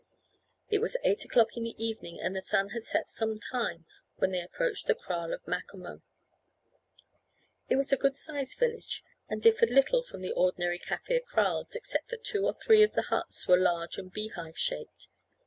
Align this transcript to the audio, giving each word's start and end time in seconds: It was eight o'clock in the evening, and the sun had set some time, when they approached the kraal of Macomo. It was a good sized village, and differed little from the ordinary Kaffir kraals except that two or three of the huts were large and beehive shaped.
It 0.71 0.79
was 0.79 0.97
eight 1.03 1.25
o'clock 1.25 1.55
in 1.55 1.63
the 1.63 1.75
evening, 1.77 2.19
and 2.19 2.35
the 2.35 2.41
sun 2.41 2.69
had 2.69 2.83
set 2.83 3.07
some 3.07 3.37
time, 3.39 3.85
when 4.15 4.31
they 4.31 4.41
approached 4.41 4.87
the 4.87 4.95
kraal 4.95 5.31
of 5.31 5.45
Macomo. 5.47 6.01
It 7.69 7.75
was 7.75 7.93
a 7.93 7.97
good 7.97 8.17
sized 8.17 8.57
village, 8.57 9.03
and 9.29 9.43
differed 9.43 9.69
little 9.69 10.01
from 10.01 10.21
the 10.21 10.31
ordinary 10.33 10.79
Kaffir 10.79 11.19
kraals 11.23 11.75
except 11.75 12.07
that 12.09 12.23
two 12.23 12.47
or 12.47 12.53
three 12.53 12.81
of 12.81 12.93
the 12.93 13.11
huts 13.13 13.47
were 13.47 13.57
large 13.59 13.99
and 13.99 14.11
beehive 14.11 14.57
shaped. 14.57 15.09